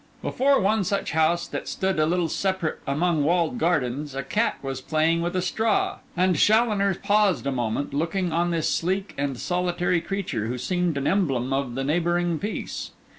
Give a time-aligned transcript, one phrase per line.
[0.23, 4.81] Before one such house, that stood a little separate among walled gardens, a cat was
[4.81, 10.01] playing with a straw, and Challoner paused a moment, looking on this sleek and solitary
[10.01, 12.89] creature, who seemed an emblem of the neighbouring peace.